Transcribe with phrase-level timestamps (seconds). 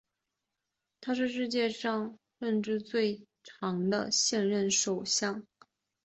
[0.99, 5.45] 他是世界上任职时间最长的现任首相。